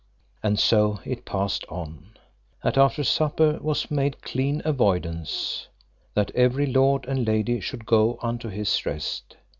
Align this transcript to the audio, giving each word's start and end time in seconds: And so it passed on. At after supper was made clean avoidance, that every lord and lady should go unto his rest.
And 0.41 0.57
so 0.59 0.99
it 1.05 1.25
passed 1.25 1.63
on. 1.69 2.17
At 2.63 2.75
after 2.75 3.03
supper 3.03 3.59
was 3.61 3.91
made 3.91 4.23
clean 4.23 4.63
avoidance, 4.65 5.67
that 6.15 6.31
every 6.33 6.65
lord 6.65 7.05
and 7.05 7.27
lady 7.27 7.59
should 7.59 7.85
go 7.85 8.17
unto 8.19 8.49
his 8.49 8.83
rest. 8.83 9.35